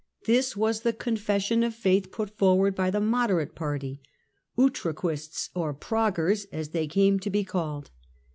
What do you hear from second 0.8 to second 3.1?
the confession of faith put forward by the